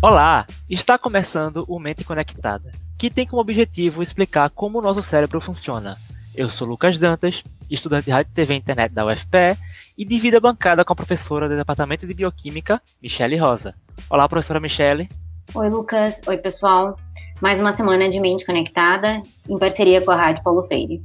[0.00, 0.46] Olá!
[0.70, 5.96] Está começando o Mente Conectada, que tem como objetivo explicar como o nosso cérebro funciona.
[6.36, 9.58] Eu sou Lucas Dantas, estudante de Rádio TV e Internet da UFPE
[9.98, 13.74] e divido a bancada com a professora do Departamento de Bioquímica, Michele Rosa.
[14.08, 15.08] Olá, professora Michele.
[15.52, 16.20] Oi, Lucas.
[16.28, 16.96] Oi, pessoal.
[17.40, 21.02] Mais uma semana de Mente Conectada, em parceria com a Rádio Paulo Freire.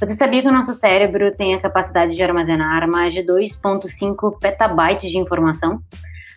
[0.00, 5.12] Você sabia que o nosso cérebro tem a capacidade de armazenar mais de 2,5 petabytes
[5.12, 5.80] de informação?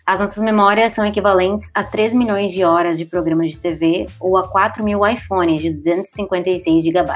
[0.06, 4.38] As nossas memórias são equivalentes a 3 milhões de horas de programas de TV ou
[4.38, 7.10] a 4 mil iPhones de 256 GB.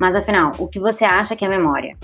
[0.00, 1.96] Mas afinal, o que você acha que é memória?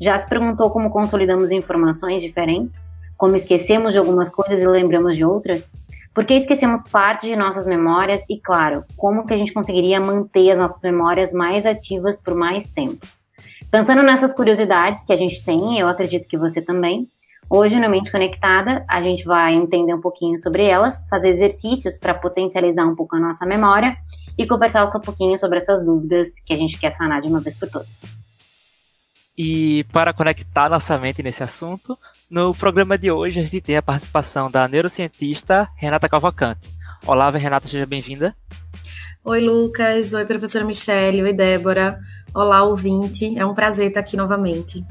[0.00, 2.80] Já se perguntou como consolidamos informações diferentes?
[3.14, 5.70] Como esquecemos de algumas coisas e lembramos de outras?
[6.14, 8.24] Por que esquecemos parte de nossas memórias?
[8.30, 12.64] E claro, como que a gente conseguiria manter as nossas memórias mais ativas por mais
[12.70, 13.06] tempo?
[13.70, 17.06] Pensando nessas curiosidades que a gente tem, eu acredito que você também,
[17.48, 22.14] Hoje, no Mente Conectada, a gente vai entender um pouquinho sobre elas, fazer exercícios para
[22.14, 23.96] potencializar um pouco a nossa memória
[24.38, 27.40] e conversar só um pouquinho sobre essas dúvidas que a gente quer sanar de uma
[27.40, 28.22] vez por todas.
[29.36, 31.98] E para conectar nossa mente nesse assunto,
[32.30, 36.70] no programa de hoje a gente tem a participação da neurocientista Renata Cavalcante.
[37.06, 38.34] Olá, Renata, seja bem-vinda.
[39.24, 40.14] Oi, Lucas.
[40.14, 41.22] Oi, professora Michelle.
[41.22, 41.98] Oi, Débora.
[42.34, 43.38] Olá, ouvinte.
[43.38, 44.84] É um prazer estar aqui novamente.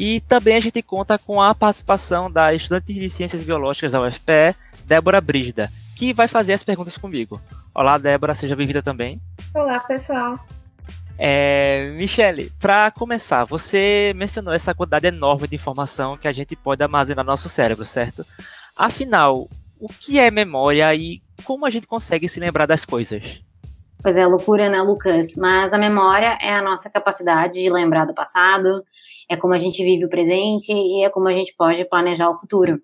[0.00, 4.54] E também a gente conta com a participação da estudante de Ciências Biológicas da UFPE,
[4.84, 7.40] Débora Brígida, que vai fazer as perguntas comigo.
[7.74, 9.20] Olá, Débora, seja bem-vinda também.
[9.52, 10.38] Olá, pessoal.
[11.18, 16.80] É, Michele, para começar, você mencionou essa quantidade enorme de informação que a gente pode
[16.80, 18.24] armazenar no nosso cérebro, certo?
[18.76, 19.48] Afinal,
[19.80, 23.42] o que é memória e como a gente consegue se lembrar das coisas?
[24.00, 25.34] Pois é, loucura, né, Lucas?
[25.36, 28.84] Mas a memória é a nossa capacidade de lembrar do passado,
[29.28, 32.38] é como a gente vive o presente e é como a gente pode planejar o
[32.38, 32.80] futuro.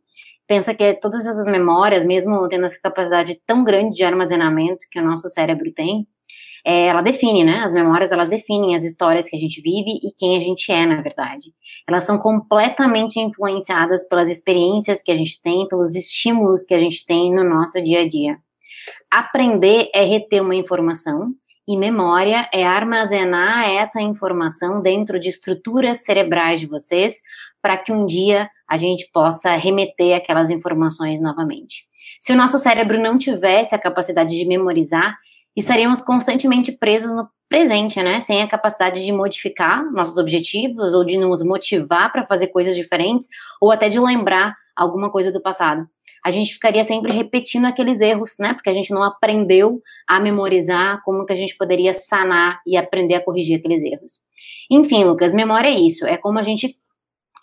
[0.47, 5.05] Pensa que todas essas memórias, mesmo tendo essa capacidade tão grande de armazenamento que o
[5.05, 6.07] nosso cérebro tem,
[6.67, 7.61] é, ela define, né?
[7.63, 10.87] As memórias, elas definem as histórias que a gente vive e quem a gente é,
[10.87, 11.53] na verdade.
[11.87, 17.05] Elas são completamente influenciadas pelas experiências que a gente tem, pelos estímulos que a gente
[17.05, 18.39] tem no nosso dia a dia.
[19.11, 21.35] Aprender é reter uma informação
[21.67, 27.17] e memória é armazenar essa informação dentro de estruturas cerebrais de vocês
[27.63, 31.87] para que um dia a gente possa remeter aquelas informações novamente.
[32.21, 35.17] Se o nosso cérebro não tivesse a capacidade de memorizar,
[35.57, 38.21] estaríamos constantemente presos no presente, né?
[38.21, 43.29] Sem a capacidade de modificar nossos objetivos ou de nos motivar para fazer coisas diferentes
[43.61, 45.87] ou até de lembrar alguma coisa do passado.
[46.25, 48.55] A gente ficaria sempre repetindo aqueles erros, né?
[48.55, 53.15] Porque a gente não aprendeu a memorizar como que a gente poderia sanar e aprender
[53.15, 54.21] a corrigir aqueles erros.
[54.71, 56.77] Enfim, Lucas, memória é isso, é como a gente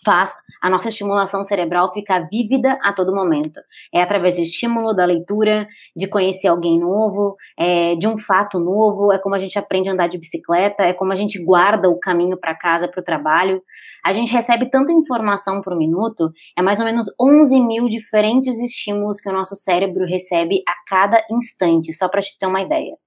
[0.04, 3.60] faz a nossa estimulação cerebral ficar vívida a todo momento.
[3.92, 9.12] É através do estímulo, da leitura, de conhecer alguém novo, é, de um fato novo,
[9.12, 11.98] é como a gente aprende a andar de bicicleta, é como a gente guarda o
[11.98, 13.62] caminho para casa, para o trabalho.
[14.04, 19.20] A gente recebe tanta informação por minuto, é mais ou menos 11 mil diferentes estímulos
[19.20, 23.01] que o nosso cérebro recebe a cada instante, só para te ter uma ideia.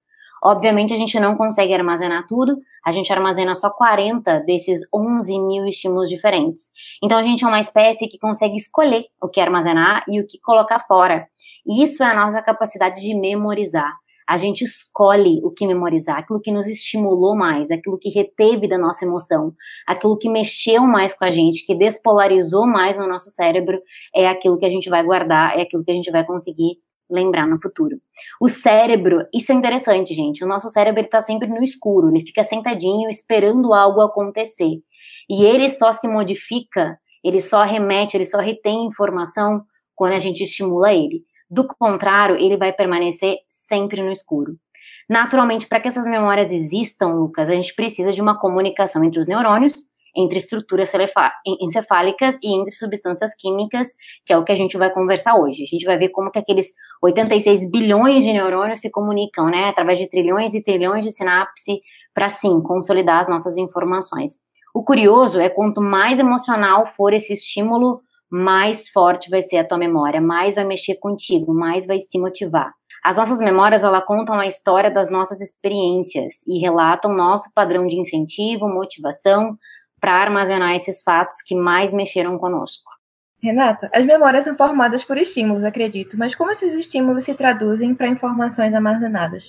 [0.46, 5.66] Obviamente, a gente não consegue armazenar tudo, a gente armazena só 40 desses 11 mil
[5.66, 6.70] estímulos diferentes.
[7.04, 10.40] Então, a gente é uma espécie que consegue escolher o que armazenar e o que
[10.40, 11.28] colocar fora.
[11.66, 13.92] E isso é a nossa capacidade de memorizar.
[14.28, 18.78] A gente escolhe o que memorizar, aquilo que nos estimulou mais, aquilo que reteve da
[18.78, 19.52] nossa emoção,
[19.88, 23.82] aquilo que mexeu mais com a gente, que despolarizou mais no nosso cérebro,
[24.16, 27.48] é aquilo que a gente vai guardar, é aquilo que a gente vai conseguir lembrar
[27.48, 27.98] no futuro.
[28.42, 30.44] O cérebro, isso é interessante, gente.
[30.44, 34.82] O nosso cérebro está sempre no escuro, ele fica sentadinho esperando algo acontecer.
[35.30, 39.64] E ele só se modifica, ele só remete, ele só retém informação
[39.96, 41.24] quando a gente estimula ele.
[41.50, 44.58] Do contrário, ele vai permanecer sempre no escuro.
[45.08, 49.28] Naturalmente, para que essas memórias existam, Lucas, a gente precisa de uma comunicação entre os
[49.28, 50.92] neurônios entre estruturas
[51.62, 53.90] encefálicas e entre substâncias químicas,
[54.26, 55.64] que é o que a gente vai conversar hoje.
[55.64, 56.68] A gente vai ver como que aqueles
[57.02, 61.82] 86 bilhões de neurônios se comunicam, né, através de trilhões e trilhões de sinapse
[62.14, 64.40] para sim consolidar as nossas informações.
[64.74, 69.78] O curioso é quanto mais emocional for esse estímulo, mais forte vai ser a tua
[69.78, 72.74] memória, mais vai mexer contigo, mais vai se motivar.
[73.04, 78.00] As nossas memórias, ela contam a história das nossas experiências e relatam nosso padrão de
[78.00, 79.56] incentivo, motivação,
[80.00, 82.90] para armazenar esses fatos que mais mexeram conosco.
[83.42, 88.08] Renata, as memórias são formadas por estímulos, acredito, mas como esses estímulos se traduzem para
[88.08, 89.44] informações armazenadas?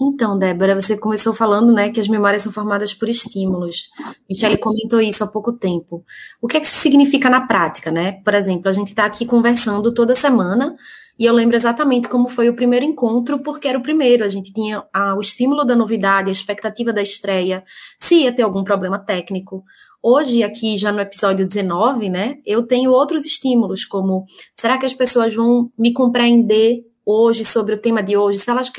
[0.00, 3.90] Então, Débora, você começou falando, né, que as memórias são formadas por estímulos.
[4.26, 6.02] Michelle comentou isso há pouco tempo.
[6.40, 8.12] O que, é que isso significa na prática, né?
[8.24, 10.74] Por exemplo, a gente está aqui conversando toda semana
[11.20, 14.54] e eu lembro exatamente como foi o primeiro encontro, porque era o primeiro, a gente
[14.54, 17.62] tinha a, o estímulo da novidade, a expectativa da estreia,
[17.98, 19.62] se ia ter algum problema técnico.
[20.02, 24.24] Hoje, aqui já no episódio 19, né, eu tenho outros estímulos, como
[24.54, 28.38] será que as pessoas vão me compreender hoje sobre o tema de hoje?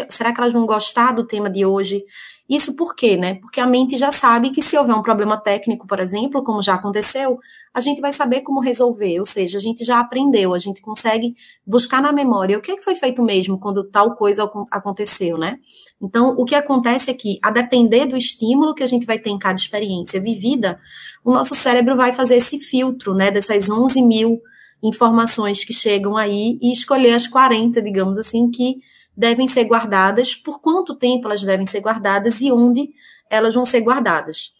[0.09, 2.03] será que elas vão gostar do tema de hoje?
[2.51, 3.35] Isso por quê, né?
[3.35, 6.73] Porque a mente já sabe que se houver um problema técnico, por exemplo, como já
[6.73, 7.39] aconteceu,
[7.73, 11.33] a gente vai saber como resolver, ou seja, a gente já aprendeu, a gente consegue
[11.65, 15.59] buscar na memória o que, é que foi feito mesmo quando tal coisa aconteceu, né?
[16.01, 19.29] Então, o que acontece é que, a depender do estímulo que a gente vai ter
[19.29, 20.77] em cada experiência vivida,
[21.23, 24.41] o nosso cérebro vai fazer esse filtro, né, dessas 11 mil
[24.83, 28.77] informações que chegam aí e escolher as 40, digamos assim, que
[29.15, 32.89] devem ser guardadas, por quanto tempo elas devem ser guardadas e onde
[33.29, 34.53] elas vão ser guardadas.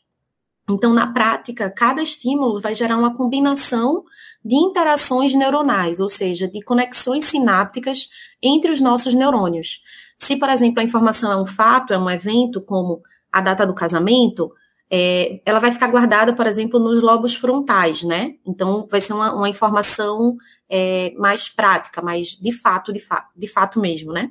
[0.69, 4.03] Então, na prática, cada estímulo vai gerar uma combinação
[4.43, 8.09] de interações neuronais, ou seja, de conexões sinápticas
[8.41, 9.81] entre os nossos neurônios.
[10.17, 13.01] Se, por exemplo, a informação é um fato, é um evento, como
[13.31, 14.51] a data do casamento,
[14.93, 18.33] é, ela vai ficar guardada, por exemplo, nos lobos frontais, né?
[18.45, 20.35] Então, vai ser uma, uma informação
[20.69, 24.29] é, mais prática, mais de fato, de, fa de fato mesmo, né?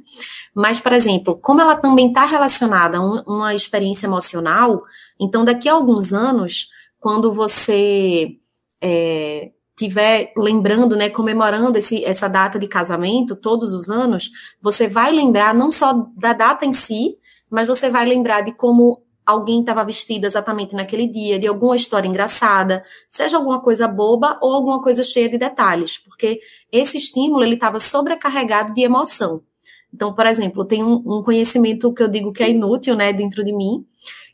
[0.54, 4.82] Mas, por exemplo, como ela também está relacionada a um, uma experiência emocional,
[5.18, 6.68] então, daqui a alguns anos,
[6.98, 8.28] quando você
[8.82, 14.30] é, tiver lembrando, né, comemorando esse, essa data de casamento todos os anos,
[14.60, 17.16] você vai lembrar não só da data em si,
[17.50, 22.08] mas você vai lembrar de como alguém estava vestido exatamente naquele dia, de alguma história
[22.08, 26.40] engraçada, seja alguma coisa boba ou alguma coisa cheia de detalhes, porque
[26.72, 29.42] esse estímulo ele estava sobrecarregado de emoção.
[29.92, 33.44] Então, por exemplo, tem um, um, conhecimento que eu digo que é inútil, né, dentro
[33.44, 33.84] de mim,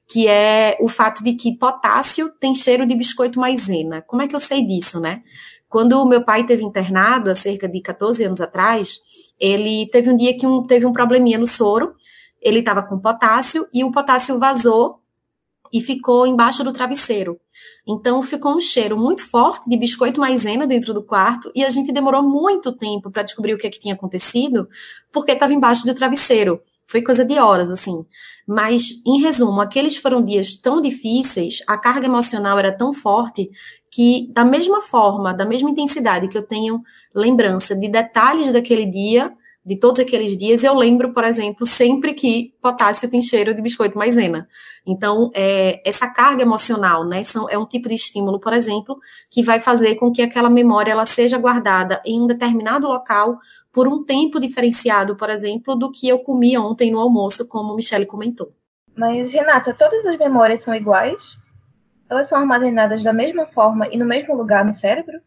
[0.09, 4.03] que é o fato de que potássio tem cheiro de biscoito maisena.
[4.03, 5.23] Como é que eu sei disso, né?
[5.69, 9.01] Quando o meu pai teve internado, há cerca de 14 anos atrás,
[9.39, 11.95] ele teve um dia que um, teve um probleminha no soro,
[12.47, 15.01] ele estava com potássio e o potássio vazou
[15.73, 17.41] e ficou embaixo do travesseiro.
[17.85, 21.93] Então ficou um cheiro muito forte de biscoito maisena dentro do quarto e a gente
[21.93, 24.69] demorou muito tempo para descobrir o que, é que tinha acontecido,
[25.13, 26.61] porque estava embaixo do travesseiro.
[26.87, 28.07] Foi coisa de horas, assim.
[28.47, 33.51] Mas, em resumo, aqueles foram dias tão difíceis, a carga emocional era tão forte,
[33.91, 36.81] que, da mesma forma, da mesma intensidade que eu tenho
[37.13, 39.33] lembrança de detalhes daquele dia,
[39.67, 43.99] de todos aqueles dias, eu lembro, por exemplo, sempre que potássio tem cheiro de biscoito
[43.99, 44.47] maisena.
[44.87, 48.97] Então, é, essa carga emocional, né, são, é um tipo de estímulo, por exemplo,
[49.29, 53.39] que vai fazer com que aquela memória ela seja guardada em um determinado local
[53.73, 58.07] por um tempo diferenciado, por exemplo, do que eu comi ontem no almoço, como Michelle
[58.07, 58.53] comentou.
[58.97, 61.37] Mas, Renata, todas as memórias são iguais?
[62.09, 65.21] Elas são armazenadas da mesma forma e no mesmo lugar no cérebro?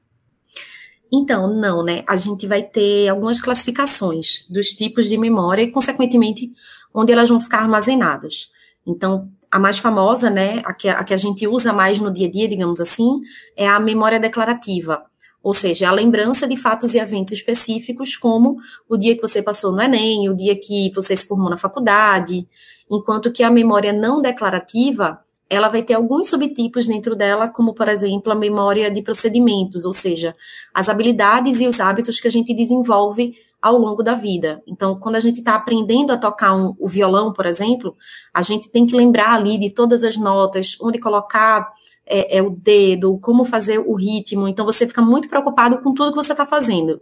[1.12, 2.04] Então, não, né?
[2.08, 6.52] A gente vai ter algumas classificações dos tipos de memória e, consequentemente,
[6.94, 8.52] onde elas vão ficar armazenadas.
[8.86, 12.28] Então, a mais famosa, né, a que, a que a gente usa mais no dia
[12.28, 13.20] a dia, digamos assim,
[13.56, 15.04] é a memória declarativa,
[15.42, 18.58] ou seja, a lembrança de fatos e eventos específicos, como
[18.88, 22.48] o dia que você passou no Enem, o dia que você se formou na faculdade,
[22.92, 27.90] enquanto que a memória não declarativa ela vai ter alguns subtipos dentro dela, como, por
[27.90, 30.36] exemplo, a memória de procedimentos, ou seja,
[30.74, 34.62] as habilidades e os hábitos que a gente desenvolve ao longo da vida.
[34.66, 37.96] Então, quando a gente está aprendendo a tocar um, o violão, por exemplo,
[38.34, 41.70] a gente tem que lembrar ali de todas as notas, onde colocar
[42.06, 44.48] é, é, o dedo, como fazer o ritmo.
[44.48, 47.02] Então, você fica muito preocupado com tudo que você está fazendo.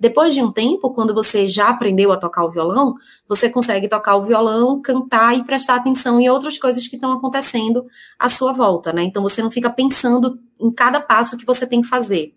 [0.00, 2.94] Depois de um tempo, quando você já aprendeu a tocar o violão,
[3.28, 7.84] você consegue tocar o violão, cantar e prestar atenção em outras coisas que estão acontecendo
[8.18, 9.02] à sua volta, né?
[9.02, 12.32] Então, você não fica pensando em cada passo que você tem que fazer.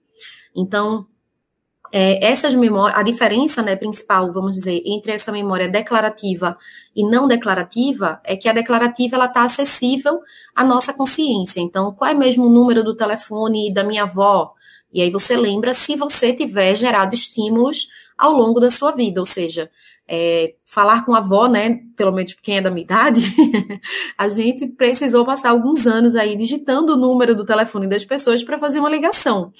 [0.53, 1.07] Então,
[1.91, 6.57] é, essas memórias, a diferença né, principal, vamos dizer, entre essa memória declarativa
[6.95, 10.19] e não declarativa é que a declarativa ela está acessível
[10.55, 11.59] à nossa consciência.
[11.59, 14.53] Então, qual é mesmo o número do telefone da minha avó?
[14.93, 19.25] E aí você lembra se você tiver gerado estímulos ao longo da sua vida, ou
[19.25, 19.69] seja,
[20.07, 23.21] é, falar com a avó, né, pelo menos quem é da minha idade,
[24.17, 28.59] a gente precisou passar alguns anos aí digitando o número do telefone das pessoas para
[28.59, 29.51] fazer uma ligação.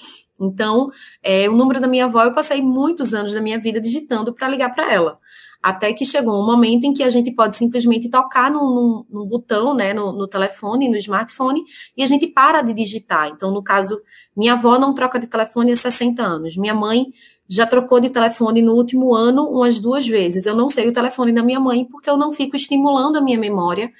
[0.42, 0.90] Então,
[1.22, 4.48] é, o número da minha avó, eu passei muitos anos da minha vida digitando para
[4.48, 5.18] ligar para ela.
[5.62, 9.72] Até que chegou um momento em que a gente pode simplesmente tocar num, num botão,
[9.72, 11.62] né, no, no, telefone, no smartphone,
[11.96, 13.28] e a gente para de digitar.
[13.28, 13.96] Então, no caso,
[14.36, 16.56] minha avó não troca de telefone há 60 anos.
[16.56, 17.06] Minha mãe
[17.48, 20.46] já trocou de telefone no último ano umas duas vezes.
[20.46, 23.38] Eu não sei o telefone da minha mãe porque eu não fico estimulando a minha
[23.38, 23.92] memória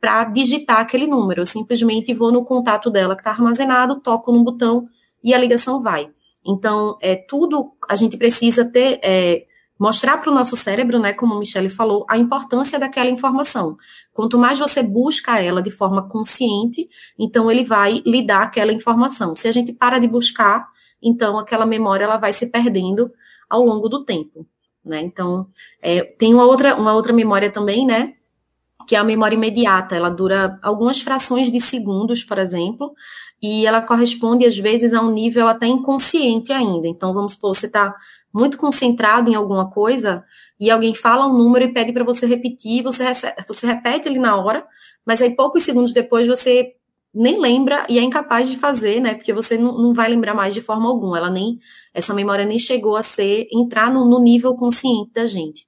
[0.00, 1.42] para digitar aquele número.
[1.42, 4.88] Eu simplesmente vou no contato dela que está armazenado, toco num botão
[5.24, 6.10] e a ligação vai.
[6.46, 9.46] Então, é tudo a gente precisa ter é,
[9.78, 13.76] mostrar para o nosso cérebro, né, como a Michelle falou, a importância daquela informação.
[14.12, 16.88] Quanto mais você busca ela de forma consciente,
[17.18, 19.34] então ele vai lhe dar aquela informação.
[19.34, 20.68] Se a gente para de buscar,
[21.02, 23.10] então aquela memória ela vai se perdendo
[23.48, 24.46] ao longo do tempo.
[24.84, 25.00] Né?
[25.00, 25.48] Então,
[25.80, 28.12] é, tem uma outra, uma outra memória também, né?
[28.86, 29.96] Que é a memória imediata.
[29.96, 32.92] Ela dura algumas frações de segundos, por exemplo,
[33.42, 36.88] e ela corresponde, às vezes, a um nível até inconsciente ainda.
[36.88, 37.94] Então, vamos supor, você está
[38.32, 40.24] muito concentrado em alguma coisa
[40.58, 44.18] e alguém fala um número e pede para você repetir, você, recebe, você repete ele
[44.18, 44.66] na hora,
[45.06, 46.72] mas aí poucos segundos depois você
[47.14, 49.14] nem lembra e é incapaz de fazer, né?
[49.14, 51.16] Porque você não, não vai lembrar mais de forma alguma.
[51.16, 51.58] Ela nem,
[51.92, 55.66] essa memória nem chegou a ser, entrar no, no nível consciente da gente.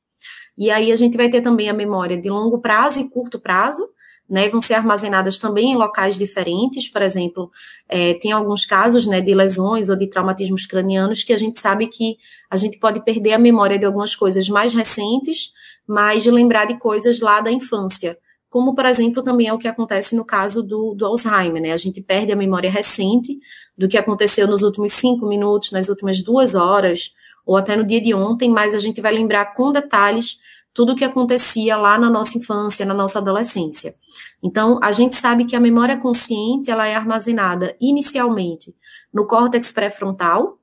[0.57, 3.87] E aí a gente vai ter também a memória de longo prazo e curto prazo,
[4.29, 7.49] né, vão ser armazenadas também em locais diferentes, por exemplo,
[7.89, 11.87] é, tem alguns casos, né, de lesões ou de traumatismos cranianos que a gente sabe
[11.87, 12.17] que
[12.51, 15.53] a gente pode perder a memória de algumas coisas mais recentes,
[15.87, 18.19] mas lembrar de coisas lá da infância.
[18.49, 21.73] Como, por exemplo, também é o que acontece no caso do, do Alzheimer, né?
[21.73, 23.39] A gente perde a memória recente
[23.77, 27.11] do que aconteceu nos últimos cinco minutos, nas últimas duas horas,
[27.47, 30.39] ou até no dia de ontem, mas a gente vai lembrar com detalhes
[30.75, 33.95] tudo o que acontecia lá na nossa infância, na nossa adolescência.
[34.43, 38.75] Então, a gente sabe que a memória consciente, ela é armazenada inicialmente
[39.15, 40.59] no córtex pré-frontal,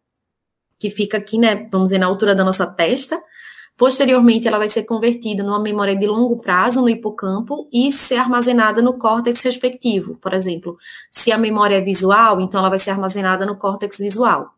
[0.77, 3.19] que fica aqui, né, vamos dizer, na altura da nossa testa,
[3.75, 8.83] Posteriormente, ela vai ser convertida numa memória de longo prazo no hipocampo e ser armazenada
[8.83, 10.15] no córtex respectivo.
[10.17, 10.77] Por exemplo,
[11.11, 14.51] se a memória é visual, então ela vai ser armazenada no córtex visual.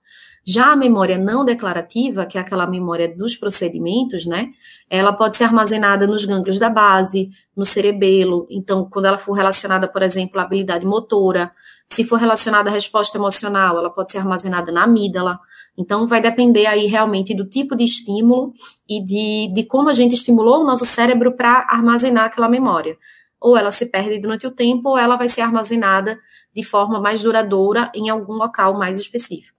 [0.48, 4.52] Já a memória não declarativa, que é aquela memória dos procedimentos, né?
[4.88, 8.46] Ela pode ser armazenada nos gânglios da base, no cerebelo.
[8.52, 11.52] Então, quando ela for relacionada, por exemplo, à habilidade motora,
[11.88, 15.40] se for relacionada à resposta emocional, ela pode ser armazenada na amígdala.
[15.76, 18.54] Então, vai depender aí realmente do tipo de estímulo
[18.88, 22.96] e de, de como a gente estimulou o nosso cérebro para armazenar aquela memória.
[23.42, 26.20] Ou ela se perde durante o tempo, ou ela vai ser armazenada
[26.54, 29.55] de forma mais duradoura em algum local mais específico.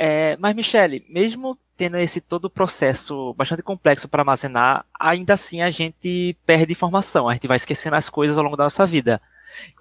[0.00, 5.60] É, mas, Michele, mesmo tendo esse todo o processo bastante complexo para armazenar, ainda assim
[5.60, 9.20] a gente perde informação, a gente vai esquecendo as coisas ao longo da nossa vida.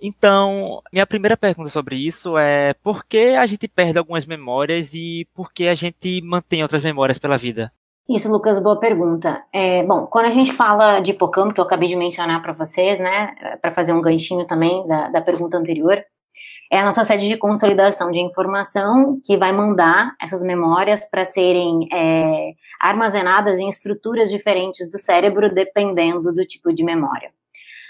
[0.02, 5.28] Então, minha primeira pergunta sobre isso é por que a gente perde algumas memórias e
[5.36, 7.72] por que a gente mantém outras memórias pela vida?
[8.10, 9.44] Isso, Lucas, boa pergunta.
[9.52, 12.98] É, bom, quando a gente fala de hipocampo, que eu acabei de mencionar para vocês,
[13.00, 16.02] né, para fazer um ganchinho também da, da pergunta anterior,
[16.72, 21.88] é a nossa sede de consolidação de informação que vai mandar essas memórias para serem
[21.94, 27.32] é, armazenadas em estruturas diferentes do cérebro, dependendo do tipo de memória.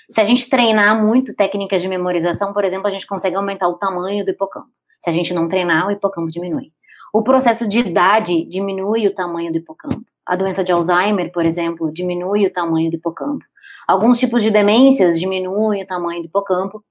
[0.10, 3.77] Se a gente treinar muito técnicas de memorização, por exemplo, a gente consegue aumentar o
[3.77, 4.69] tamanho do hipocampo.
[5.01, 6.72] Se a gente não treinar, o hipocampo diminui.
[7.13, 10.05] O processo de idade diminui o tamanho do hipocampo.
[10.25, 13.46] A doença de Alzheimer, por exemplo, diminui o tamanho do hipocampo.
[13.88, 16.84] Alguns tipos de demências diminuem o tamanho do hipocampo.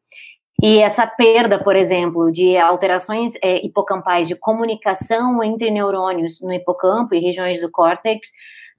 [0.62, 7.14] E essa perda, por exemplo, de alterações é, hipocampais de comunicação entre neurônios no hipocampo
[7.14, 8.30] e regiões do córtex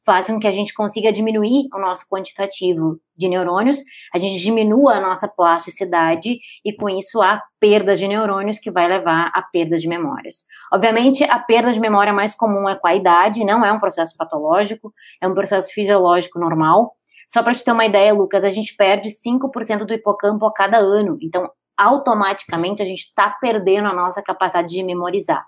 [0.07, 3.79] faz com que a gente consiga diminuir o nosso quantitativo de neurônios,
[4.15, 8.87] a gente diminua a nossa plasticidade e com isso a perda de neurônios que vai
[8.87, 10.45] levar à perda de memórias.
[10.71, 14.15] Obviamente, a perda de memória mais comum é com a idade, não é um processo
[14.15, 16.93] patológico, é um processo fisiológico normal.
[17.27, 20.77] Só para te ter uma ideia, Lucas, a gente perde 5% do hipocampo a cada
[20.77, 21.17] ano.
[21.21, 25.45] Então, automaticamente a gente está perdendo a nossa capacidade de memorizar.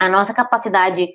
[0.00, 1.08] A nossa capacidade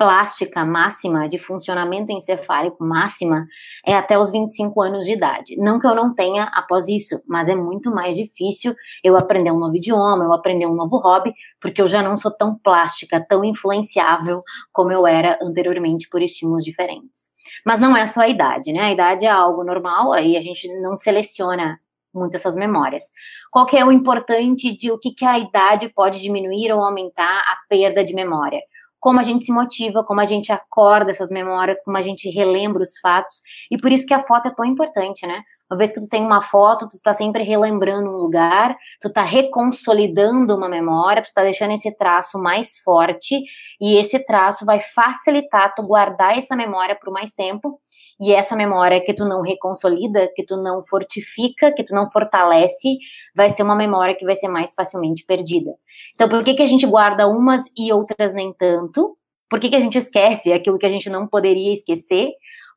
[0.00, 3.46] plástica máxima, de funcionamento encefálico máxima,
[3.84, 5.56] é até os 25 anos de idade.
[5.58, 9.58] Não que eu não tenha após isso, mas é muito mais difícil eu aprender um
[9.58, 13.44] novo idioma, eu aprender um novo hobby, porque eu já não sou tão plástica, tão
[13.44, 14.42] influenciável
[14.72, 17.28] como eu era anteriormente por estímulos diferentes.
[17.66, 18.84] Mas não é só a idade, né?
[18.84, 21.78] A idade é algo normal, aí a gente não seleciona
[22.12, 23.04] muito essas memórias.
[23.50, 27.40] Qual que é o importante de o que, que a idade pode diminuir ou aumentar
[27.40, 28.60] a perda de memória?
[29.00, 32.82] como a gente se motiva, como a gente acorda essas memórias, como a gente relembra
[32.82, 33.36] os fatos.
[33.70, 35.42] E por isso que a foto é tão importante, né?
[35.70, 39.22] Uma vez que tu tem uma foto, tu tá sempre relembrando um lugar, tu tá
[39.22, 43.40] reconsolidando uma memória, tu tá deixando esse traço mais forte,
[43.80, 47.78] e esse traço vai facilitar tu guardar essa memória por mais tempo,
[48.20, 52.98] e essa memória que tu não reconsolida, que tu não fortifica, que tu não fortalece,
[53.32, 55.70] vai ser uma memória que vai ser mais facilmente perdida.
[56.16, 59.16] Então, por que que a gente guarda umas e outras nem tanto?
[59.50, 62.30] Por que, que a gente esquece aquilo que a gente não poderia esquecer?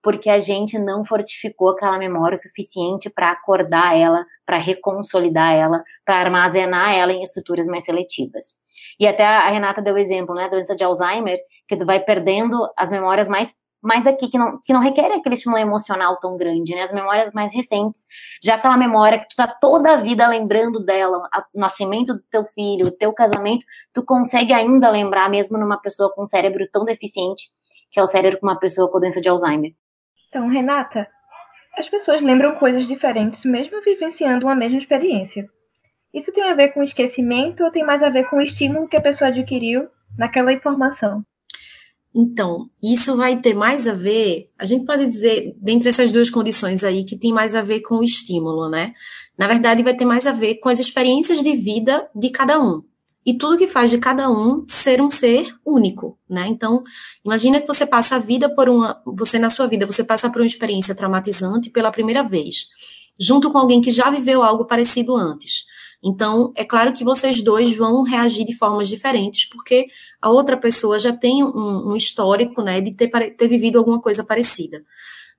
[0.04, 5.82] Porque a gente não fortificou aquela memória o suficiente para acordar ela, para reconsolidar ela,
[6.06, 8.62] para armazenar ela em estruturas mais seletivas.
[9.00, 12.60] E até a Renata deu exemplo, né, da doença de Alzheimer, que tu vai perdendo
[12.78, 16.74] as memórias mais mais aqui, que não, que não requer aquele estímulo emocional tão grande,
[16.74, 16.84] né?
[16.84, 18.04] As memórias mais recentes.
[18.42, 22.46] Já aquela memória que tu tá toda a vida lembrando dela, o nascimento do teu
[22.46, 26.86] filho, o teu casamento, tu consegue ainda lembrar, mesmo numa pessoa com um cérebro tão
[26.86, 27.50] deficiente,
[27.92, 29.74] que é o cérebro de uma pessoa com doença de Alzheimer.
[30.34, 31.08] Então, Renata,
[31.78, 35.48] as pessoas lembram coisas diferentes mesmo vivenciando uma mesma experiência.
[36.12, 38.98] Isso tem a ver com esquecimento ou tem mais a ver com o estímulo que
[38.98, 39.88] a pessoa adquiriu
[40.18, 41.24] naquela informação?
[42.16, 46.84] Então, isso vai ter mais a ver, a gente pode dizer, dentre essas duas condições
[46.84, 48.92] aí, que tem mais a ver com o estímulo, né?
[49.38, 52.82] Na verdade, vai ter mais a ver com as experiências de vida de cada um.
[53.26, 56.48] E tudo que faz de cada um ser um ser único, né?
[56.48, 56.84] Então,
[57.24, 60.42] imagina que você passa a vida por uma, você na sua vida, você passa por
[60.42, 62.68] uma experiência traumatizante pela primeira vez,
[63.20, 65.64] junto com alguém que já viveu algo parecido antes.
[66.04, 69.88] Então, é claro que vocês dois vão reagir de formas diferentes, porque
[70.22, 74.22] a outra pessoa já tem um, um histórico, né, de ter, ter vivido alguma coisa
[74.22, 74.84] parecida.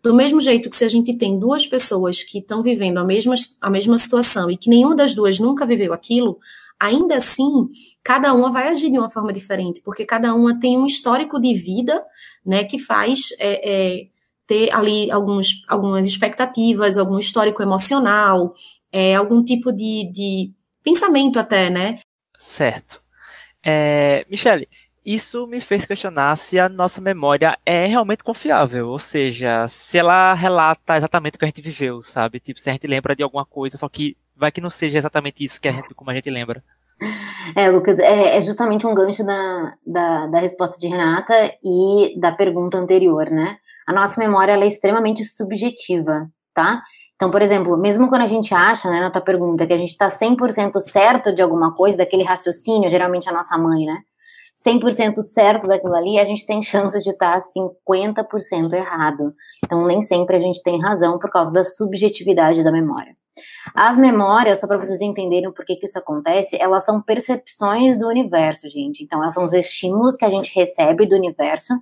[0.02, 3.34] Do mesmo jeito que se a gente tem duas pessoas que estão vivendo a mesma,
[3.60, 6.38] a mesma situação e que nenhuma das duas nunca viveu aquilo,
[6.78, 7.68] ainda assim,
[8.02, 11.54] cada uma vai agir de uma forma diferente, porque cada uma tem um histórico de
[11.54, 12.04] vida,
[12.44, 14.06] né, que faz é, é,
[14.46, 18.52] ter ali alguns, algumas expectativas, algum histórico emocional,
[18.92, 20.52] é, algum tipo de, de
[20.82, 21.98] pensamento até, né?
[22.38, 23.02] Certo.
[23.62, 24.68] É, Michele,
[25.04, 30.34] isso me fez questionar se a nossa memória é realmente confiável, ou seja, se ela
[30.34, 32.40] relata exatamente o que a gente viveu, sabe?
[32.40, 35.44] Tipo, se a gente lembra de alguma coisa, só que vai que não seja exatamente
[35.44, 36.62] isso que a gente, como a gente lembra.
[37.56, 42.32] É, Lucas, é, é justamente um gancho da, da, da, resposta de Renata e da
[42.32, 43.58] pergunta anterior, né?
[43.86, 46.82] A nossa memória é extremamente subjetiva, tá?
[47.16, 49.90] Então, por exemplo, mesmo quando a gente acha, né, na tua pergunta, que a gente
[49.90, 53.98] está 100% certo de alguma coisa, daquele raciocínio, geralmente a nossa mãe, né?
[54.66, 57.44] 100% certo daquilo ali, a gente tem chance de estar tá
[57.84, 59.34] 50% errado.
[59.64, 63.14] Então, nem sempre a gente tem razão por causa da subjetividade da memória.
[63.74, 68.06] As memórias, só para vocês entenderem por que, que isso acontece, elas são percepções do
[68.06, 69.02] universo, gente.
[69.02, 71.74] Então, elas são os estímulos que a gente recebe do universo.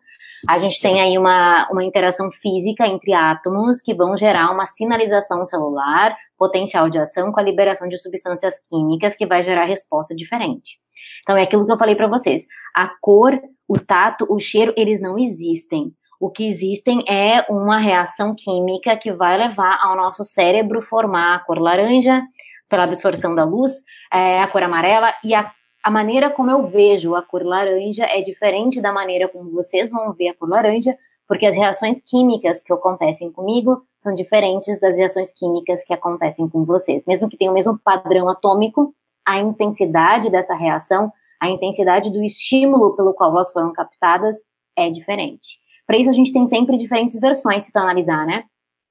[0.48, 5.44] A gente tem aí uma, uma interação física entre átomos que vão gerar uma sinalização
[5.44, 10.78] celular, potencial de ação com a liberação de substâncias químicas que vai gerar resposta diferente.
[11.20, 12.46] Então, é aquilo que eu falei para vocês.
[12.74, 13.38] A cor,
[13.68, 15.94] o tato, o cheiro, eles não existem.
[16.22, 21.38] O que existem é uma reação química que vai levar ao nosso cérebro formar a
[21.40, 22.22] cor laranja,
[22.68, 23.72] pela absorção da luz,
[24.14, 25.50] é, a cor amarela e a,
[25.82, 30.12] a maneira como eu vejo a cor laranja é diferente da maneira como vocês vão
[30.12, 35.32] ver a cor laranja, porque as reações químicas que acontecem comigo são diferentes das reações
[35.32, 37.04] químicas que acontecem com vocês.
[37.04, 38.94] Mesmo que tenham o mesmo padrão atômico,
[39.26, 44.36] a intensidade dessa reação, a intensidade do estímulo pelo qual elas foram captadas
[44.76, 45.61] é diferente.
[45.92, 48.44] Para isso, a gente tem sempre diferentes versões, se tu analisar, né?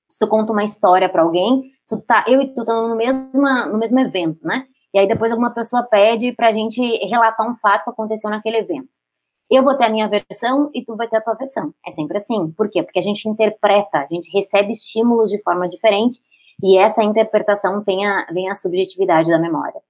[0.07, 2.95] Se tu conta uma história para alguém, se tu tá, eu e tu estamos no
[2.95, 4.67] mesmo, no mesmo evento, né?
[4.93, 8.99] E aí depois alguma pessoa pede pra gente relatar um fato que aconteceu naquele evento.
[9.49, 11.73] Eu vou ter a minha versão e tu vai ter a tua versão.
[11.83, 12.51] É sempre assim.
[12.51, 12.83] Por quê?
[12.83, 16.19] Porque a gente interpreta, a gente recebe estímulos de forma diferente
[16.61, 19.81] e essa interpretação vem a, vem a subjetividade da memória.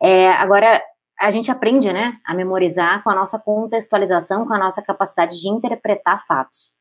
[0.00, 0.80] É, agora,
[1.20, 5.50] a gente aprende, né, a memorizar com a nossa contextualização, com a nossa capacidade de
[5.50, 6.72] interpretar fatos.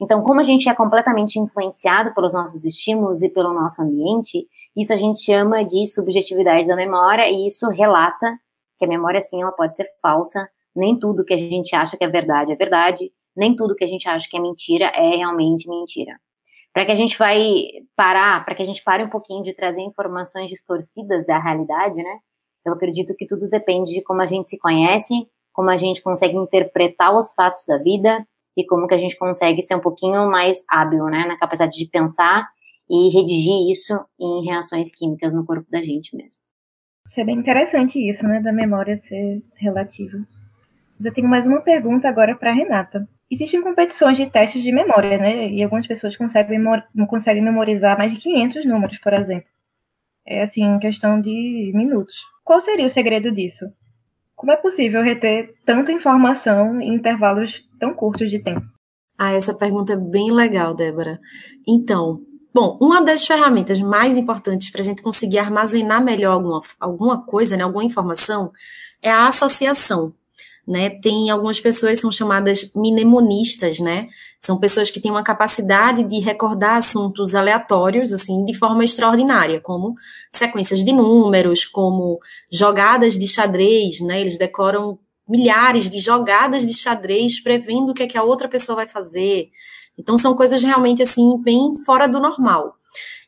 [0.00, 4.92] Então, como a gente é completamente influenciado pelos nossos estímulos e pelo nosso ambiente, isso
[4.92, 8.38] a gente chama de subjetividade da memória e isso relata
[8.78, 10.48] que a memória, sim, ela pode ser falsa.
[10.76, 13.88] Nem tudo que a gente acha que é verdade é verdade, nem tudo que a
[13.88, 16.20] gente acha que é mentira é realmente mentira.
[16.72, 17.64] Para que a gente vai
[17.96, 22.20] parar, para que a gente pare um pouquinho de trazer informações distorcidas da realidade, né?
[22.66, 25.14] Eu acredito que tudo depende de como a gente se conhece,
[25.52, 29.62] como a gente consegue interpretar os fatos da vida e como que a gente consegue
[29.62, 32.48] ser um pouquinho mais hábil, né, na capacidade de pensar
[32.90, 36.40] e redigir isso em reações químicas no corpo da gente mesmo.
[37.06, 40.18] Isso é bem interessante isso, né, da memória ser relativa.
[41.02, 43.08] Eu tenho mais uma pergunta agora para Renata.
[43.30, 45.48] Existem competições de testes de memória, né?
[45.48, 46.60] E algumas pessoas conseguem,
[47.06, 49.48] conseguem memorizar mais de 500 números, por exemplo.
[50.30, 52.14] É assim, em questão de minutos.
[52.44, 53.64] Qual seria o segredo disso?
[54.36, 58.66] Como é possível reter tanta informação em intervalos tão curtos de tempo?
[59.18, 61.18] Ah, essa pergunta é bem legal, Débora.
[61.66, 62.20] Então,
[62.54, 67.56] bom, uma das ferramentas mais importantes para a gente conseguir armazenar melhor alguma, alguma coisa,
[67.56, 68.52] né, alguma informação,
[69.02, 70.12] é a associação
[70.68, 70.90] né?
[70.90, 74.06] Tem algumas pessoas são chamadas mnemonistas, né?
[74.38, 79.94] São pessoas que têm uma capacidade de recordar assuntos aleatórios, assim, de forma extraordinária, como
[80.30, 82.18] sequências de números, como
[82.52, 84.20] jogadas de xadrez, né?
[84.20, 88.76] Eles decoram milhares de jogadas de xadrez prevendo o que, é que a outra pessoa
[88.76, 89.48] vai fazer.
[89.98, 92.74] Então são coisas realmente assim bem fora do normal.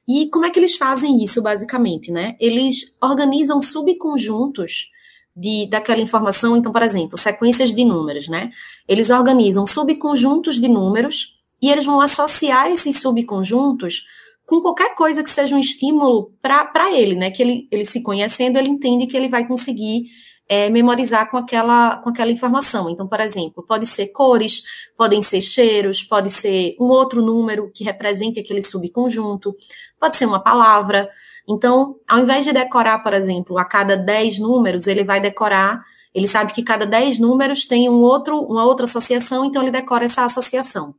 [0.07, 2.37] E como é que eles fazem isso basicamente, né?
[2.39, 4.91] Eles organizam subconjuntos
[5.37, 6.57] de, daquela informação.
[6.57, 8.51] Então, por exemplo, sequências de números, né?
[8.87, 14.05] Eles organizam subconjuntos de números e eles vão associar esses subconjuntos
[14.47, 17.31] com qualquer coisa que seja um estímulo para ele, né?
[17.31, 20.07] Que ele, ele se conhecendo, ele entende que ele vai conseguir
[20.51, 22.91] é, memorizar com aquela, com aquela informação.
[22.91, 24.65] Então, por exemplo, pode ser cores,
[24.97, 29.55] podem ser cheiros, pode ser um outro número que represente aquele subconjunto,
[30.01, 31.09] pode ser uma palavra.
[31.49, 36.27] Então, ao invés de decorar, por exemplo, a cada 10 números, ele vai decorar, ele
[36.27, 40.25] sabe que cada 10 números tem um outro, uma outra associação, então ele decora essa
[40.25, 40.97] associação.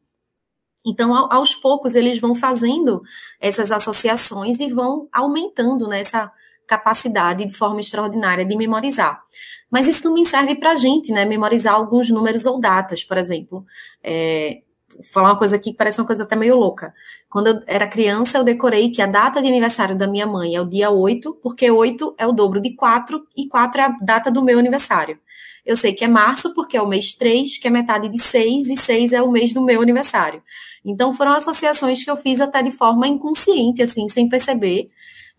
[0.85, 3.01] Então, aos poucos, eles vão fazendo
[3.37, 6.31] essas associações e vão aumentando nessa né,
[6.71, 9.21] capacidade de forma extraordinária de memorizar.
[9.69, 11.25] Mas isso também serve para a gente, né?
[11.25, 13.65] Memorizar alguns números ou datas, por exemplo.
[14.01, 14.61] É,
[14.93, 16.93] vou falar uma coisa aqui que parece uma coisa até meio louca.
[17.29, 20.61] Quando eu era criança, eu decorei que a data de aniversário da minha mãe é
[20.61, 24.31] o dia 8, porque 8 é o dobro de 4 e 4 é a data
[24.31, 25.17] do meu aniversário.
[25.65, 28.69] Eu sei que é março, porque é o mês 3, que é metade de 6,
[28.69, 30.41] e 6 é o mês do meu aniversário.
[30.83, 34.89] Então, foram associações que eu fiz até de forma inconsciente, assim, sem perceber,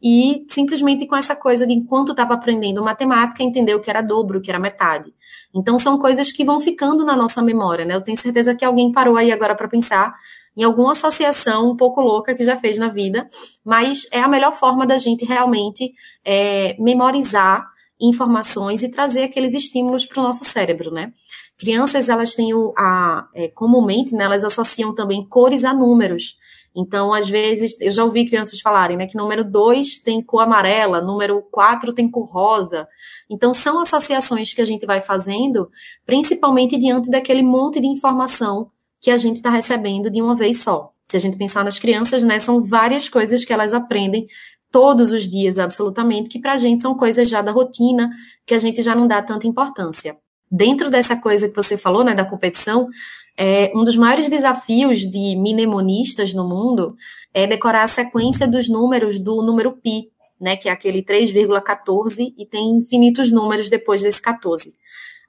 [0.03, 4.51] e simplesmente com essa coisa de enquanto estava aprendendo matemática, entendeu que era dobro, que
[4.51, 5.15] era metade.
[5.55, 7.95] Então são coisas que vão ficando na nossa memória, né?
[7.95, 10.13] Eu tenho certeza que alguém parou aí agora para pensar
[10.57, 13.27] em alguma associação um pouco louca que já fez na vida,
[13.65, 15.93] mas é a melhor forma da gente realmente
[16.25, 17.65] é, memorizar
[18.01, 21.13] informações e trazer aqueles estímulos para o nosso cérebro, né?
[21.59, 26.37] Crianças, elas têm o, a, é, comumente, né, elas associam também cores a números.
[26.75, 31.01] Então, às vezes, eu já ouvi crianças falarem, né, que número 2 tem cor amarela,
[31.01, 32.89] número 4 tem cor rosa.
[33.29, 35.71] Então, são associações que a gente vai fazendo,
[36.07, 40.93] principalmente diante daquele monte de informação que a gente está recebendo de uma vez só.
[41.05, 44.27] Se a gente pensar nas crianças, né, são várias coisas que elas aprendem
[44.71, 48.09] todos os dias, absolutamente, que para a gente são coisas já da rotina,
[48.47, 50.17] que a gente já não dá tanta importância.
[50.51, 52.89] Dentro dessa coisa que você falou, né, da competição,
[53.37, 56.95] é, um dos maiores desafios de mnemonistas no mundo
[57.33, 62.47] é decorar a sequência dos números do número pi, né, que é aquele 3,14 e
[62.47, 64.75] tem infinitos números depois desse 14.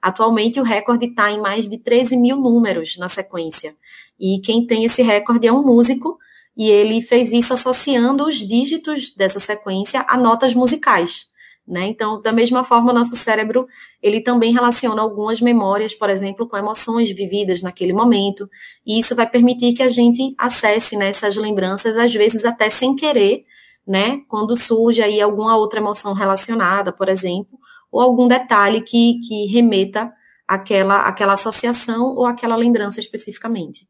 [0.02, 3.76] Atualmente o recorde está em mais de 13 mil números na sequência.
[4.20, 6.18] E quem tem esse recorde é um músico,
[6.56, 11.28] e ele fez isso associando os dígitos dessa sequência a notas musicais.
[11.66, 11.88] Né?
[11.88, 13.66] Então, da mesma forma, o nosso cérebro
[14.02, 18.50] ele também relaciona algumas memórias, por exemplo, com emoções vividas naquele momento,
[18.86, 22.94] e isso vai permitir que a gente acesse né, essas lembranças, às vezes até sem
[22.96, 23.46] querer,
[23.88, 24.22] né?
[24.28, 27.58] Quando surge aí alguma outra emoção relacionada, por exemplo,
[27.92, 30.12] ou algum detalhe que, que remeta
[30.48, 33.88] àquela, associação ou àquela lembrança especificamente.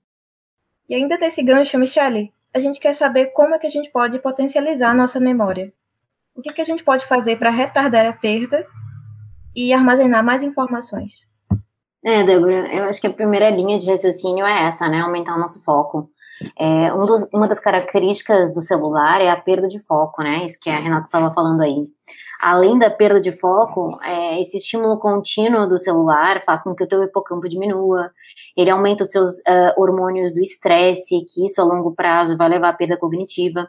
[0.90, 4.20] E ainda desse gancho, Michele, a gente quer saber como é que a gente pode
[4.20, 5.74] potencializar a nossa memória.
[6.36, 8.66] O que, que a gente pode fazer para retardar a perda
[9.56, 11.12] e armazenar mais informações?
[12.04, 15.00] É, Débora, eu acho que a primeira linha de raciocínio é essa, né?
[15.00, 16.10] Aumentar o nosso foco.
[16.60, 20.44] É, um dos, uma das características do celular é a perda de foco, né?
[20.44, 21.88] Isso que a Renata estava falando aí.
[22.42, 26.88] Além da perda de foco, é, esse estímulo contínuo do celular faz com que o
[26.88, 28.12] teu hipocampo diminua,
[28.58, 32.70] ele aumenta os seus uh, hormônios do estresse, que isso a longo prazo vai levar
[32.70, 33.68] à perda cognitiva.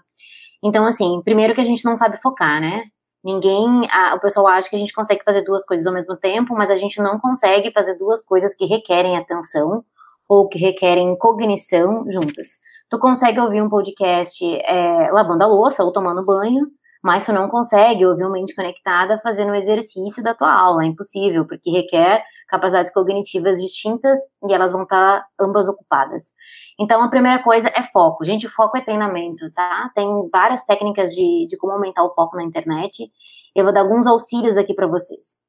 [0.65, 2.85] Então, assim, primeiro que a gente não sabe focar, né?
[3.23, 6.55] Ninguém, a, o pessoal acha que a gente consegue fazer duas coisas ao mesmo tempo,
[6.55, 9.85] mas a gente não consegue fazer duas coisas que requerem atenção
[10.29, 12.59] ou que requerem cognição juntas.
[12.89, 16.67] Tu consegue ouvir um podcast é, lavando a louça ou tomando banho,
[17.03, 20.87] mas tu não consegue ouvir uma mente conectada fazendo o exercício da tua aula, é
[20.87, 26.33] impossível, porque requer capacidades cognitivas distintas e elas vão estar tá ambas ocupadas.
[26.79, 28.25] Então, a primeira coisa é foco.
[28.25, 29.91] Gente, foco é treinamento, tá?
[29.95, 33.11] Tem várias técnicas de, de como aumentar o foco na internet.
[33.55, 35.43] Eu vou dar alguns auxílios aqui para vocês.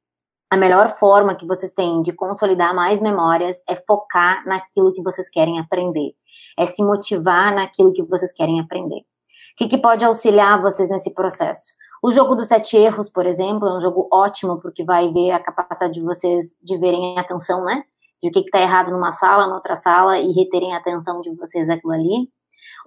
[0.48, 5.28] A melhor forma que vocês têm de consolidar mais memórias é focar naquilo que vocês
[5.28, 6.12] querem aprender.
[6.56, 9.00] É se motivar naquilo que vocês querem aprender.
[9.00, 9.04] O
[9.56, 11.74] que, que pode auxiliar vocês nesse processo?
[12.02, 15.40] O jogo dos sete erros, por exemplo, é um jogo ótimo porque vai ver a
[15.40, 17.84] capacidade de vocês de verem a atenção, né?
[18.22, 21.68] De o que está errado numa sala, noutra sala e reterem a atenção de vocês
[21.68, 22.28] aquilo ali.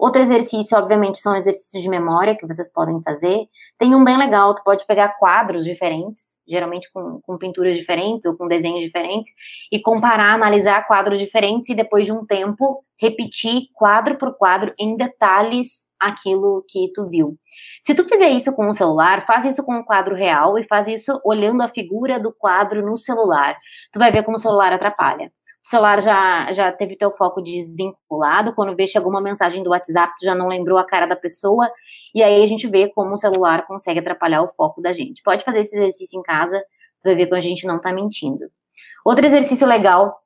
[0.00, 3.46] Outro exercício, obviamente, são exercícios de memória que vocês podem fazer.
[3.78, 8.34] Tem um bem legal, tu pode pegar quadros diferentes, geralmente com, com pinturas diferentes ou
[8.34, 9.30] com desenhos diferentes,
[9.70, 14.96] e comparar, analisar quadros diferentes e depois de um tempo repetir quadro por quadro em
[14.96, 17.36] detalhes aquilo que tu viu.
[17.82, 20.88] Se tu fizer isso com o celular, faz isso com um quadro real e faz
[20.88, 23.54] isso olhando a figura do quadro no celular.
[23.92, 25.30] Tu vai ver como o celular atrapalha.
[25.64, 30.14] O celular já, já teve teu foco desvinculado, quando vê chegou uma mensagem do WhatsApp,
[30.18, 31.70] tu já não lembrou a cara da pessoa,
[32.14, 35.22] e aí a gente vê como o celular consegue atrapalhar o foco da gente.
[35.22, 36.58] Pode fazer esse exercício em casa,
[37.02, 38.46] tu vai ver que a gente não tá mentindo.
[39.04, 40.18] Outro exercício legal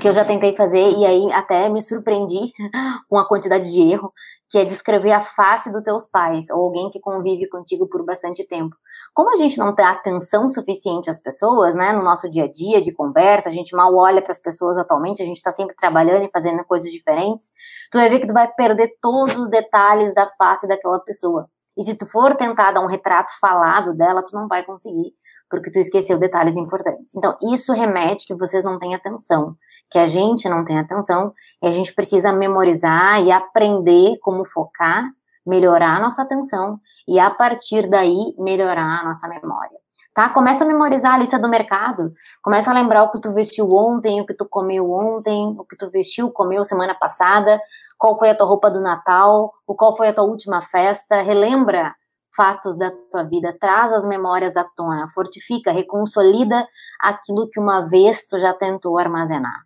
[0.00, 2.52] que eu já tentei fazer e aí até me surpreendi
[3.08, 4.12] com a quantidade de erro,
[4.48, 8.46] que é descrever a face dos teus pais ou alguém que convive contigo por bastante
[8.46, 8.74] tempo.
[9.12, 12.80] Como a gente não tem atenção suficiente às pessoas, né, no nosso dia a dia
[12.80, 16.24] de conversa, a gente mal olha para as pessoas atualmente, a gente está sempre trabalhando
[16.24, 17.50] e fazendo coisas diferentes,
[17.90, 21.48] tu vai ver que tu vai perder todos os detalhes da face daquela pessoa.
[21.76, 25.12] E se tu for tentar dar um retrato falado dela, tu não vai conseguir,
[25.50, 27.14] porque tu esqueceu detalhes importantes.
[27.14, 29.56] Então, isso remete que vocês não têm atenção
[29.90, 31.32] que a gente não tem atenção,
[31.62, 35.04] e a gente precisa memorizar e aprender como focar,
[35.46, 39.78] melhorar a nossa atenção e a partir daí melhorar a nossa memória.
[40.12, 40.28] Tá?
[40.30, 44.20] Começa a memorizar a lista do mercado, começa a lembrar o que tu vestiu ontem,
[44.20, 47.60] o que tu comeu ontem, o que tu vestiu, comeu semana passada,
[47.98, 51.94] qual foi a tua roupa do Natal, o qual foi a tua última festa, relembra
[52.36, 56.66] fatos da tua vida, traz as memórias à tona, fortifica, reconsolida
[57.00, 59.56] aquilo que uma vez tu já tentou armazenar.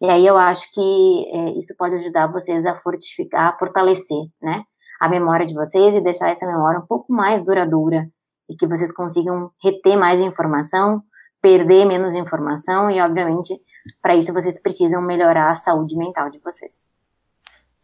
[0.00, 4.62] E aí eu acho que é, isso pode ajudar vocês a fortificar, a fortalecer, né,
[5.00, 8.08] a memória de vocês e deixar essa memória um pouco mais duradoura
[8.48, 11.02] e que vocês consigam reter mais informação,
[11.40, 13.54] perder menos informação e, obviamente,
[14.02, 16.97] para isso vocês precisam melhorar a saúde mental de vocês.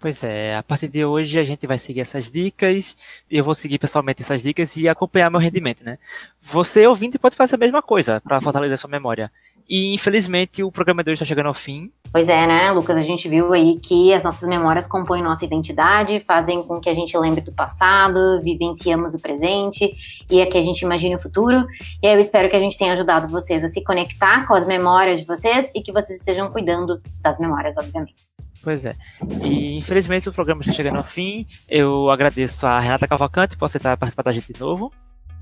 [0.05, 2.95] Pois é, a partir de hoje a gente vai seguir essas dicas,
[3.31, 5.97] eu vou seguir pessoalmente essas dicas e acompanhar meu rendimento, né?
[6.43, 9.33] Você, ouvinte, pode fazer a mesma coisa para fortalecer sua memória.
[9.67, 11.90] E infelizmente o programa de hoje está chegando ao fim.
[12.12, 12.99] Pois é, né, Lucas?
[12.99, 16.95] A gente viu aí que as nossas memórias compõem nossa identidade, fazem com que a
[16.95, 19.90] gente lembre do passado, vivenciamos o presente
[20.31, 21.67] e é que a gente imagine o futuro.
[22.03, 25.21] E eu espero que a gente tenha ajudado vocês a se conectar com as memórias
[25.21, 28.34] de vocês e que vocês estejam cuidando das memórias, obviamente.
[28.64, 28.96] Pois é.
[29.42, 31.46] E infelizmente o programa está chegando ao fim.
[31.68, 34.90] Eu agradeço a Renata Cavalcante por aceitar participar da gente de novo.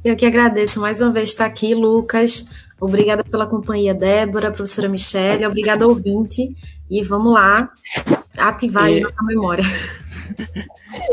[0.04, 2.48] Eu que agradeço mais uma vez estar aqui, Lucas.
[2.80, 5.46] Obrigada pela companhia, Débora, professora Michelle.
[5.46, 6.48] Obrigada, ouvinte.
[6.90, 7.70] E vamos lá
[8.37, 8.94] ativar e...
[8.94, 9.64] aí nossa memória.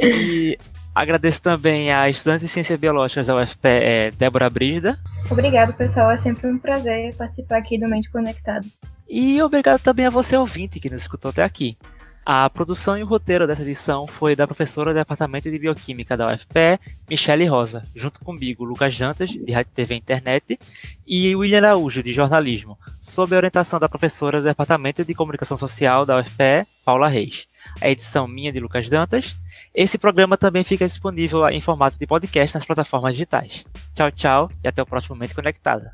[0.01, 0.57] E
[0.93, 4.97] agradeço também a estudante de Ciências Biológicas da UFP, é, Débora Brígida.
[5.29, 6.11] Obrigado, pessoal.
[6.11, 8.67] É sempre um prazer participar aqui do Mente Conectado.
[9.09, 11.77] E obrigado também a você, ouvinte, que nos escutou até aqui.
[12.25, 16.31] A produção e o roteiro dessa edição foi da professora do Departamento de Bioquímica da
[16.31, 16.79] UFPE,
[17.09, 20.59] Michele Rosa, junto comigo, Lucas Jantas, de Rádio TV Internet,
[21.07, 26.05] e William Araújo, de Jornalismo, sob a orientação da professora do Departamento de Comunicação Social
[26.05, 27.47] da UFPE, Paula Reis.
[27.81, 29.35] A edição minha de Lucas Dantas.
[29.73, 33.65] Esse programa também fica disponível em formato de podcast nas plataformas digitais.
[33.93, 35.93] Tchau, tchau e até o próximo Momento Conectada.